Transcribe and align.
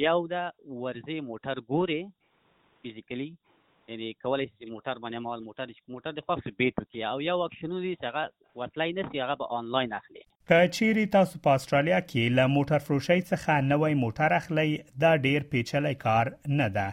یو 0.07 0.19
دا 0.35 0.43
ورځي 0.81 1.17
موټر 1.31 1.55
ګوري 1.73 2.01
فزیکلی 2.83 3.29
یعنی 3.89 4.13
کولای 4.23 4.45
شي 4.47 4.67
موټر 4.71 4.99
باندې 5.03 5.23
مال 5.25 5.43
موټر 5.49 5.69
چې 5.75 5.93
موټر 5.93 6.15
د 6.15 6.23
خپل 6.25 6.55
بیت 6.61 6.79
کې 6.79 7.11
او 7.11 7.21
یو 7.25 7.35
اکشنو 7.45 7.77
دي 7.83 7.91
چې 7.93 8.09
هغه 8.09 8.61
ورتلای 8.61 8.95
نه 8.97 9.05
سي 9.11 9.21
هغه 9.25 9.37
به 9.43 9.57
آنلاین 9.59 9.93
اخلي 9.97 10.23
کچيري 10.51 11.05
تاسو 11.13 11.39
په 11.45 11.59
استرالیا 11.61 11.99
کې 12.09 12.35
له 12.39 12.49
موټر 12.55 12.83
فروشي 12.89 13.17
څخه 13.21 13.55
نوې 13.69 14.01
موټر 14.01 14.35
اخلي 14.39 14.67
دا 15.05 15.13
ډیر 15.27 15.47
پیچلې 15.53 16.01
کار 16.03 16.33
نه 16.57 16.67
ده 16.79 16.87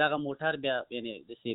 دغه 0.00 0.16
موټر 0.26 0.56
بیا 0.64 0.76
یعنی 0.96 1.12
د 1.30 1.38
سی 1.42 1.52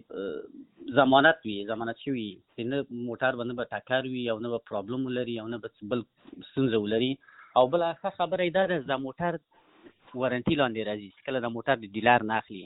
ضمانت 0.99 1.37
وي 1.49 1.55
ضمانت 1.71 1.97
شوی 2.05 2.25
نه 2.71 2.79
موټر 3.07 3.31
باندې 3.37 3.55
به 3.59 3.71
ټکر 3.75 4.01
وي 4.15 4.23
او 4.33 4.37
نه 4.43 4.49
به 4.55 4.59
پرابلم 4.71 5.01
ولري 5.09 5.35
او 5.43 5.47
نه 5.53 5.57
به 5.65 5.69
بل 5.93 6.03
ستونزه 6.49 6.77
ولري 6.83 7.11
او 7.61 7.65
بل 7.75 7.81
اخر 7.93 8.11
خبره 8.19 8.49
دا 8.57 8.63
ده 8.73 8.77
د 8.91 9.03
موټر 9.05 9.33
وارنټي 9.87 10.59
لاندې 10.61 10.81
راځي 10.91 11.09
کله 11.29 11.39
د 11.47 11.55
موټر 11.55 11.75
د 11.85 11.97
ډیلر 11.97 12.27
نه 12.33 12.43
اخلي 12.43 12.63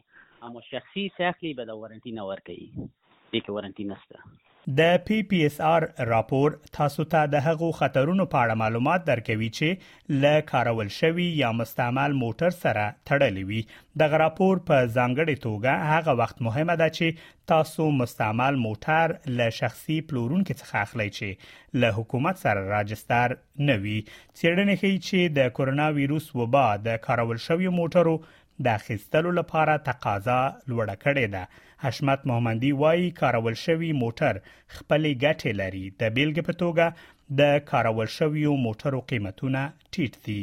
اما 0.48 0.66
شخصي 0.72 1.06
ساخلي 1.22 1.54
به 1.62 1.72
د 1.72 1.80
وارنټي 1.84 2.12
نه 2.20 2.24
ورکړي 2.30 2.68
دې 2.90 3.40
کې 3.44 3.52
وارنټي 3.58 3.84
نشته 3.94 4.46
د 4.78 4.96
پی 5.08 5.18
پی 5.28 5.38
اس 5.46 5.60
آر 5.66 5.84
راپور 6.08 6.56
تاسو 6.78 7.04
ته 7.12 7.28
د 7.34 7.44
هغو 7.44 7.68
خطرونو 7.76 8.24
په 8.32 8.38
اړه 8.40 8.56
معلومات 8.62 9.04
درکوي 9.10 9.48
چې 9.58 10.18
ل 10.26 10.42
کارول 10.50 10.90
شوی 10.96 11.28
یا 11.42 11.52
مستعمل 11.60 12.16
موټر 12.24 12.56
سره 12.58 12.84
تړلې 13.12 13.44
وي 13.52 13.62
د 14.02 14.16
راپور 14.24 14.60
په 14.72 14.76
ځانګړې 14.98 15.38
توګه 15.46 15.94
هغه 15.94 16.16
وخت 16.24 16.44
مهمه 16.48 16.76
ده 16.82 16.94
چې 16.98 17.24
تاسو 17.54 17.88
مستعمل 18.02 18.60
موټر 18.66 19.16
ل 19.38 19.56
شخصي 19.60 20.00
پلورونکو 20.12 20.58
څخه 20.64 20.82
اخلي 20.88 21.08
چې 21.20 21.82
ل 21.84 21.94
حکومت 22.02 22.42
سره 22.46 22.66
راجستر 22.76 23.36
نوي 23.72 23.98
چیرډنې 24.10 24.76
کوي 24.84 25.00
چې 25.00 25.38
د 25.40 25.56
کورونا 25.62 25.88
وایروس 26.00 26.30
وبا 26.42 26.66
د 26.90 27.00
کارول 27.10 27.42
شوی 27.50 27.74
موټرو 27.80 28.16
د 28.66 28.76
اخیستلو 28.80 29.32
لپاره 29.38 29.74
تقاضا 29.88 30.38
لوړه 30.72 30.96
کړې 31.02 31.34
ده 31.36 31.44
حشمت 31.84 32.24
محمدي 32.30 32.70
وایي 32.78 33.10
کارول 33.18 33.56
شوی 33.64 33.90
موټر 34.02 34.40
خپلې 34.78 35.20
ګټې 35.24 35.52
لري 35.62 35.84
د 36.04 36.14
بیلګې 36.16 36.44
په 36.48 36.58
توګه 36.62 37.36
د 37.42 37.60
کارول 37.72 38.08
شویو 38.16 38.54
موټرو 38.64 39.02
قیمتونه 39.12 39.62
ټیټ 39.98 40.18
دي 40.28 40.40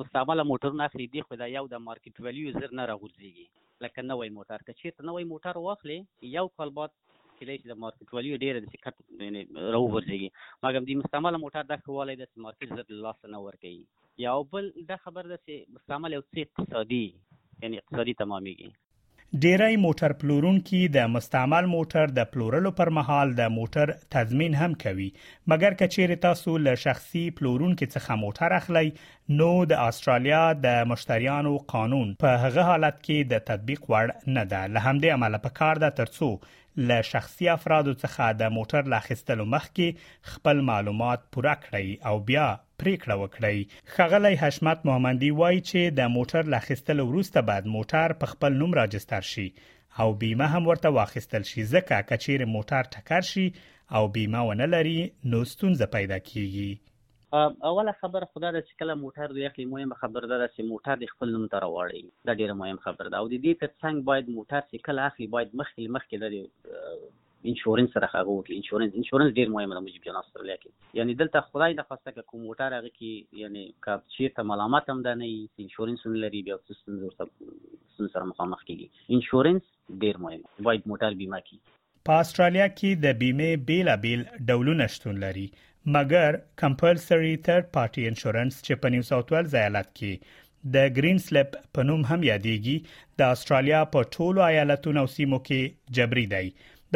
مستعمل 0.02 0.44
موټرونه 0.54 0.88
خریدي 0.96 1.24
خو 1.28 1.40
دا 1.44 1.52
یو 1.58 1.64
د 1.76 1.86
مارکیټ 1.90 2.26
ویلیو 2.30 2.56
زر 2.60 2.66
نه 2.80 2.90
راغورځيږي 2.94 3.48
لکه 3.88 4.08
نوې 4.12 4.36
موټر 4.40 4.66
که 4.68 4.76
چیرته 4.82 5.08
نوې 5.10 5.30
موټر 5.34 5.66
واخلې 5.68 6.34
یو 6.38 6.48
کال 6.62 6.74
بعد 6.82 6.98
کېدای 7.40 7.60
شي 7.64 7.70
د 7.72 7.80
مارکیټ 7.84 8.14
ولیو 8.18 8.40
ډېره 8.42 8.62
داسې 8.66 8.84
کټ 8.86 9.24
یعنې 9.24 9.72
راوغورځېږي 9.76 10.30
مګم 10.66 10.90
د 10.90 11.02
مستعمله 11.04 11.42
موټر 11.46 11.68
دا 11.72 11.78
ښه 11.86 11.98
والی 12.02 12.18
داسې 12.22 12.46
مارکیټ 12.48 12.82
زر 12.82 12.94
له 12.98 13.08
لاسه 13.08 13.34
نه 13.38 13.48
ورکوي 13.48 13.80
یو 14.28 14.38
بل 14.56 14.70
دا 14.94 15.00
خبر 15.08 15.32
ده 15.34 15.42
چې 15.48 15.76
مستعمل 15.80 16.18
یو 16.20 16.22
څه 16.28 16.48
اقتصادي 16.50 17.02
یعنې 17.08 17.84
اقتصادي 17.84 18.16
تمامېږي 18.22 18.88
ډیری 19.42 19.74
موټر 19.82 20.14
پلورونکي 20.22 20.78
د 20.94 21.10
مستعمل 21.16 21.68
موټر 21.72 22.14
د 22.20 22.30
پلورلو 22.36 22.70
پر 22.78 22.90
مهال 22.98 23.34
د 23.40 23.52
موټر 23.58 23.92
تضمین 24.16 24.56
هم 24.62 24.74
کوي 24.84 25.10
مګر 25.54 25.76
کچېر 25.82 26.14
تاسو 26.24 26.54
له 26.68 26.74
شخصي 26.84 27.22
پلورونکو 27.42 27.90
څخه 27.92 28.18
موټر 28.24 28.56
اخلي 28.58 28.84
نو 29.42 29.50
د 29.74 29.84
استرالیا 29.92 30.42
د 30.64 30.80
مشتریانو 30.94 31.54
قانون 31.76 32.10
په 32.26 32.40
هغه 32.46 32.66
حالت 32.72 32.98
کې 33.04 33.32
د 33.36 33.46
تطبیق 33.52 33.86
وړ 33.92 34.34
نه 34.38 34.48
ده 34.54 34.64
لهمدې 34.78 35.20
عمله 35.20 35.44
په 35.46 35.54
کار 35.62 35.84
ده 35.86 35.94
ترڅو 36.02 36.32
له 36.88 36.98
شخصي 37.12 37.46
افرادو 37.58 37.94
څخه 38.04 38.24
د 38.42 38.44
موټر 38.58 38.82
لاخستلو 38.94 39.46
مخکې 39.56 39.88
خپل 40.32 40.58
معلومات 40.72 41.20
پوره 41.34 41.56
کړئ 41.64 41.88
او 42.10 42.16
بیا 42.30 42.46
پریکړه 42.80 43.16
وکړي 43.22 43.58
خغلی 43.96 44.36
حشمت 44.42 44.80
محمدي 44.88 45.32
وای 45.40 45.58
چې 45.70 45.82
د 46.00 46.02
موټر 46.18 46.44
لاخستلو 46.54 47.04
وروسته 47.10 47.40
بعد 47.50 47.70
موټر 47.76 48.08
په 48.22 48.26
خپل 48.34 48.52
نوم 48.62 48.72
راجستر 48.82 49.24
شي 49.32 49.48
او 50.02 50.08
بیمه 50.22 50.48
هم 50.54 50.64
ورته 50.72 50.90
واخیستل 51.00 51.44
شي 51.52 51.62
ځکه 51.74 52.06
کچیر 52.12 52.42
موټر 52.56 52.84
ټکر 52.96 53.24
شي 53.34 53.48
او 53.98 54.04
بیمه 54.16 54.42
ونه 54.50 54.68
لري 54.76 55.00
نو 55.32 55.40
ستونزه 55.56 55.86
پیدا 55.98 56.18
کیږي 56.30 56.72
اوله 57.34 57.94
خبره 58.04 58.28
خدا 58.34 58.50
د 58.54 58.62
کله 58.82 58.94
موټر 59.00 59.34
دی 59.38 59.44
اخلي 59.48 59.66
مهمه 59.72 59.96
خبره 60.04 60.30
ده 60.30 60.46
چې 60.54 60.70
موټر 60.70 61.02
د 61.02 61.10
خپل 61.12 61.34
نوم 61.34 61.44
تر 61.54 61.66
واړی 61.72 62.02
دا 62.30 62.34
ډیره 62.40 62.56
مهمه 62.62 62.82
خبره 62.86 63.12
ده 63.14 63.18
او 63.24 63.28
د 63.34 63.38
دې 63.44 63.62
ترڅنګ 63.64 64.08
باید 64.10 64.32
موټر 64.38 64.62
چې 64.70 64.86
کله 64.88 65.04
اخلي 65.12 65.28
باید 65.36 65.54
مخکې 65.62 65.94
مخکې 65.98 66.16
د 66.24 67.52
انشورنس 67.52 67.94
سره 67.98 68.10
هغه 68.16 68.32
وکړي 68.32 68.58
انشورنس 68.62 68.98
انشورنس 69.02 69.36
ډیر 69.38 69.54
مهمه 69.58 69.78
ده 69.78 69.84
موږ 69.86 70.04
په 70.08 70.18
استرالیا 70.24 70.58
کې 70.64 70.98
یعنی 71.02 71.18
دلته 71.22 71.46
خدای 71.52 71.78
نه 71.82 71.88
خواسته 71.90 72.16
که 72.18 72.26
کوم 72.34 72.46
موټر 72.48 72.70
هغه 72.80 72.92
کې 72.96 73.42
یعنی 73.44 73.64
کاپ 73.90 74.10
چیرته 74.18 74.48
ملامت 74.54 74.90
هم 74.96 75.00
ده 75.10 75.22
نه 75.22 75.32
انشورنس 75.68 76.06
نه 76.12 76.24
لري 76.28 76.44
بیا 76.52 76.60
څه 76.64 76.82
ستونزه 76.82 77.10
ورته 77.10 78.12
سره 78.18 78.26
مخامخ 78.34 78.66
کیږي 78.68 79.18
انشورنس 79.20 79.70
ډیر 80.08 80.22
مهم 80.28 80.68
باید 80.72 80.92
موټر 80.94 81.20
بیمه 81.24 81.46
کی 81.52 81.62
په 82.12 82.26
استرالیا 82.28 82.68
کې 82.78 83.08
د 83.08 83.22
بیمه 83.26 83.52
بیلابیل 83.74 84.28
ډولونه 84.52 84.90
شتون 85.00 85.24
لري 85.30 85.48
مګر 85.94 86.36
کمپلسری 86.62 87.30
تھرد 87.46 87.68
پارټي 87.76 88.04
انشورنس 88.08 88.58
چې 88.66 88.82
په 88.82 88.92
نیو 88.96 89.06
ساوث 89.12 89.32
ویلز 89.36 89.54
ایالت 89.62 89.88
کې 90.00 90.36
د 90.76 90.92
گرین 90.98 91.22
سلیپ 91.28 91.56
په 91.78 91.86
نوم 91.90 92.04
هم 92.10 92.20
یادېږي 92.28 93.22
د 93.22 93.34
استرالیا 93.38 93.80
په 93.94 94.10
ټولو 94.18 94.44
ایالتونو 94.48 95.04
او 95.06 95.10
سیمو 95.14 95.40
کې 95.48 95.96
جبري 96.00 96.26
دی 96.34 96.44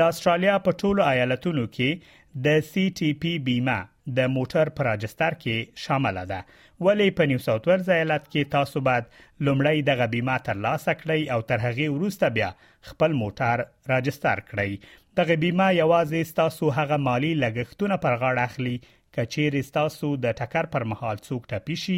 د 0.01 0.13
استرالیا 0.15 0.57
په 0.67 0.77
ټولو 0.83 1.07
ایالتونو 1.13 1.65
کې 1.77 2.11
د 2.47 2.61
سی 2.73 2.85
ټي 2.99 3.09
پی 3.23 3.33
بیمه 3.47 3.77
د 4.19 4.31
موټر 4.35 4.73
پر 4.79 4.89
راجستر 4.91 5.39
کې 5.45 5.85
شامل 5.85 6.19
ده 6.33 6.39
ولې 6.53 7.19
په 7.21 7.31
نیو 7.31 7.43
ساوث 7.47 7.67
ویلز 7.71 7.91
ایالت 7.97 8.27
کې 8.29 8.53
تاسو 8.57 8.83
باید 8.89 9.09
لومړی 9.13 9.87
دغه 9.91 10.09
بیمه 10.15 10.37
ترلاسه 10.49 10.97
کړئ 11.01 11.37
او 11.37 11.41
تر 11.53 11.65
هغه 11.67 11.93
وروسته 11.97 12.33
بیا 12.39 12.51
خپل 12.91 13.15
موټر 13.23 13.65
راجستر 13.95 14.43
کړئ 14.49 15.02
دغه 15.18 15.36
بیمه 15.42 15.65
یوازې 15.75 16.21
ستاسو 16.31 16.65
هغه 16.77 16.98
مالی 17.07 17.31
لګښتونه 17.44 17.95
پر 18.04 18.13
غاړه 18.21 18.44
اخلي 18.50 18.75
کچېر 19.15 19.54
ستاسو 19.69 20.07
د 20.25 20.36
ټکر 20.39 20.68
پر 20.75 20.86
مهال 20.94 21.18
څوک 21.27 21.42
ټپي 21.51 21.75
شي 21.83 21.98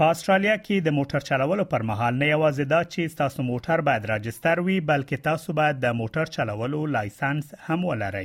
په 0.00 0.12
استرالیا 0.12 0.54
کې 0.60 0.82
د 0.84 0.94
موټر 0.94 1.24
چلولو 1.26 1.64
پر 1.72 1.82
مهال 1.88 2.16
نه 2.20 2.28
یوازې 2.28 2.70
دا 2.70 2.78
چې 2.92 3.18
تاسو 3.18 3.42
موټر 3.48 3.80
باید 3.88 4.06
راجستر 4.10 4.60
وي 4.68 4.76
بلکې 4.86 5.24
تاسو 5.26 5.52
باید 5.58 5.76
د 5.84 5.92
موټر 5.98 6.30
چلولو 6.36 6.78
لایسنس 6.94 7.50
هم 7.66 7.84
ولرئ 7.90 8.22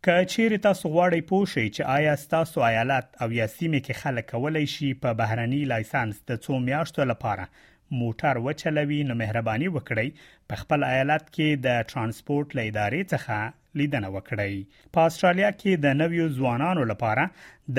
که 0.07 0.15
چیرې 0.33 0.59
تاسو 0.65 0.91
غواړئ 0.95 1.21
پوه 1.33 1.49
شئ 1.53 1.67
چې 1.67 1.89
آیا 1.97 2.15
تاسو 2.35 2.63
ایالت 2.69 3.15
او 3.25 3.29
یا 3.39 3.47
سیمه 3.53 3.81
کې 3.83 4.01
خلک 4.03 4.29
کولای 4.33 4.65
شي 4.73 4.89
په 5.05 5.19
بهرني 5.21 5.61
لایسنس 5.73 6.19
د 6.31 6.41
څو 6.47 6.59
میاشتو 6.67 7.07
لپاره 7.11 7.47
موټر 8.01 8.41
وچلوي 8.49 8.99
نو 9.13 9.17
مهرباني 9.23 9.71
وکړئ 9.77 10.29
په 10.53 10.63
خپل 10.65 10.87
ایالت 10.91 11.27
کې 11.33 11.65
د 11.69 11.89
ترانسپورت 11.95 12.57
لیدارې 12.61 13.11
څخه 13.15 13.81
لیدنه 13.81 14.13
وکړئ 14.13 14.93
په 14.99 15.11
استرالیا 15.11 15.51
کې 15.57 15.87
د 15.87 15.99
نویو 16.03 16.29
ځوانانو 16.41 16.89
لپاره 16.93 17.27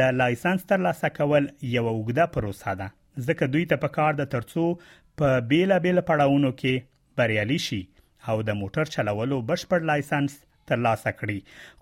د 0.02 0.18
لایسنس 0.24 0.68
ترلاسه 0.74 1.14
کول 1.22 1.50
یو 1.74 1.86
اوږده 1.94 2.32
پروسه 2.38 2.78
ده 2.84 2.94
ځکه 3.30 3.56
دوی 3.56 3.66
ته 3.74 3.82
پکار 3.88 4.22
د 4.22 4.32
ترڅو 4.36 4.68
په 5.22 5.44
بیلا 5.54 5.82
بیل 5.88 6.04
پړاوونو 6.06 6.56
کې 6.62 6.88
بریالي 7.20 7.60
شي 7.70 7.82
او 8.30 8.38
د 8.48 8.54
موټر 8.60 8.86
چلولو 8.96 9.38
بشپړ 9.52 9.82
لایسنس 9.90 10.36
ترلاسه 10.72 11.12
کړي 11.22 11.38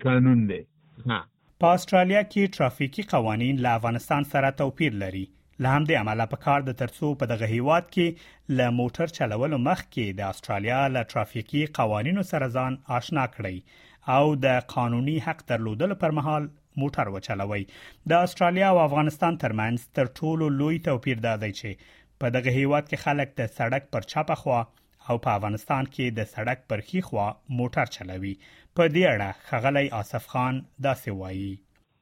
قانون 0.06 0.40
دی 0.54 0.62
ها 1.06 1.20
په 1.64 1.70
استرالیا 1.78 2.22
کې 2.28 2.52
ټرافیکي 2.60 3.04
قوانين 3.16 3.56
له 3.68 3.74
افغانستان 3.82 4.22
سره 4.36 4.54
توپیر 4.64 4.94
لري 5.06 5.24
له 5.62 5.70
همدې 5.74 5.96
امله 6.02 6.26
په 6.34 6.38
کار 6.46 6.64
د 6.68 6.76
ترسو 6.82 7.08
په 7.22 7.26
دغه 7.32 7.48
هیواد 7.56 7.90
کې 7.96 8.54
ل 8.62 8.70
موټر 8.80 9.12
چلولو 9.18 9.58
مخکې 9.70 10.06
د 10.20 10.32
استرالیا 10.36 10.80
ل 10.94 11.04
ترافیکي 11.14 11.62
قوانینو 11.80 12.24
سره 12.32 12.48
ځان 12.58 12.78
آشنا 12.98 13.26
کړئ 13.36 13.58
او 14.18 14.32
د 14.46 14.58
قانوني 14.76 15.18
حق 15.26 15.44
درلودل 15.52 15.94
پر 16.04 16.16
مهال 16.20 16.48
موټر 16.84 17.12
وچلوي 17.16 17.62
د 18.14 18.24
استرالیا 18.30 18.70
او 18.76 18.80
افغانستان 18.86 19.38
ترمنځ 19.44 19.86
تر 20.00 20.10
ټولو 20.22 20.50
لوی 20.62 20.80
توپیر 20.90 21.22
دا 21.28 21.36
دی 21.44 21.52
چې 21.60 21.94
په 22.24 22.34
دغه 22.38 22.56
هیواد 22.60 22.90
کې 22.90 23.04
خلک 23.06 23.38
د 23.42 23.52
سړک 23.58 23.92
پر 23.96 24.10
چپه 24.16 24.40
خوا 24.44 24.64
او 25.10 25.16
په 25.28 25.36
افغانستان 25.40 25.92
کې 25.94 26.18
د 26.20 26.30
سړک 26.34 26.66
پر 26.74 26.86
خي 26.90 27.04
خوا 27.12 27.28
موټر 27.62 27.96
چلوي 27.98 28.34
په 28.50 28.90
دې 28.96 29.14
اړه 29.14 29.30
خغلی 29.48 29.88
آصف 30.02 30.28
خان 30.36 30.62
دا 30.88 30.98
سوایي 31.06 31.54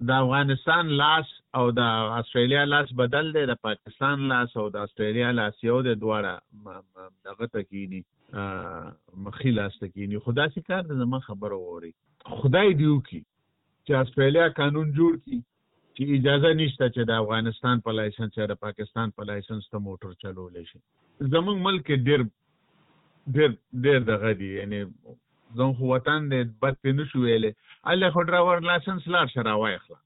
د 0.09 0.19
افغانستان 0.23 0.95
لاس 1.03 1.37
او 1.59 1.63
د 1.77 1.85
استرالیا 2.17 2.59
لاس 2.71 2.91
بدل 2.99 3.29
دی 3.37 3.41
د 3.49 3.55
پاکستان 3.67 4.21
لاس 4.31 4.53
او 4.61 4.63
د 4.75 4.85
استرالیا 4.89 5.29
لاس 5.39 5.57
یو 5.69 5.77
د 5.87 5.95
دواړه 6.01 7.07
دغه 7.29 7.47
تکینی 7.55 7.99
مخې 8.35 9.55
لاس 9.57 9.75
تکینی 9.81 10.21
خدا 10.27 10.45
سي 10.53 10.61
کار 10.69 10.85
د 10.91 10.99
زما 11.01 11.19
خبره 11.25 11.57
ووري 11.63 11.89
خدای 12.43 12.77
دیو 12.83 12.93
کی 13.09 13.19
چې 13.21 14.07
استرالیا 14.07 14.45
قانون 14.61 14.93
جوړ 14.99 15.19
کی 15.25 15.39
چې 15.39 16.21
اجازه 16.21 16.53
نشته 16.61 16.89
چې 16.91 17.09
د 17.11 17.19
افغانستان 17.23 17.83
په 17.87 17.95
لایسنس 17.99 18.37
یا 18.41 18.47
د 18.53 18.59
پاکستان 18.63 19.13
په 19.19 19.27
لایسنس 19.31 19.67
ته 19.73 19.81
موټر 19.89 20.15
چلول 20.23 20.55
شي 20.69 20.79
زمونږ 21.25 21.65
ملک 21.67 21.91
ډیر 22.07 22.23
ډیر 23.39 23.57
ډیر 23.89 24.07
دغه 24.11 24.31
دی 24.43 24.53
یعنی 24.59 24.79
زموږ 24.85 25.91
وطن 25.91 26.31
دې 26.31 26.55
بد 26.67 26.79
پینو 26.87 27.09
شو 27.11 27.25
ویلې 27.25 27.77
الله 27.95 28.13
خو 28.17 28.25
ډرایور 28.31 28.65
لایسنس 28.71 29.09
لار 29.17 29.33
شراوای 29.35 29.75
خلا 29.83 30.01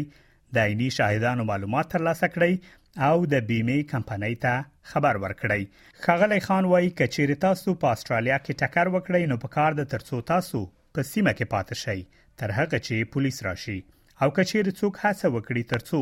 د 0.55 0.63
عیني 0.67 0.93
شاهدانو 1.01 1.49
معلومات 1.53 1.93
ترلاسه 1.97 2.31
کړئ 2.37 2.63
او 3.01 3.25
د 3.33 3.45
بیمه 3.49 3.75
کمپنۍ 3.91 4.35
ته 4.41 4.89
خبر 4.89 5.17
ورکړی 5.21 5.63
خغلی 6.07 6.39
خان 6.47 6.65
وایي 6.71 6.89
کچیر 6.97 7.31
تاسو 7.45 7.73
په 7.83 7.91
استرالیا 7.97 8.35
کې 8.39 8.53
ټکر 8.63 8.87
وکړئ 8.95 9.27
نو 9.31 9.37
په 9.45 9.49
کار 9.55 9.77
د 9.79 9.85
ترڅو 9.93 10.19
تاسو 10.33 10.59
په 10.97 11.05
سیمه 11.11 11.31
کې 11.37 11.49
پاتې 11.53 11.75
شئ 11.83 12.01
تر 12.41 12.51
هغه 12.57 12.79
چې 12.87 13.09
پولیس 13.15 13.39
راشي 13.47 13.77
او 14.21 14.27
کچیر 14.39 14.69
څوک 14.81 15.01
هڅه 15.05 15.31
وکړي 15.35 15.63
ترڅو 15.73 16.01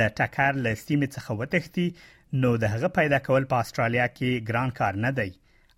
د 0.00 0.14
ټکر 0.22 0.62
له 0.68 0.72
سیمه 0.84 1.08
څخه 1.16 1.36
وتښتي 1.40 2.40
نو 2.46 2.52
د 2.64 2.72
هغه 2.76 2.90
پیدا 3.00 3.18
کول 3.28 3.46
په 3.52 3.64
استرالیا 3.66 4.06
کې 4.12 4.46
ګران 4.52 4.72
کار 4.80 5.00
نه 5.06 5.10
دی 5.18 5.30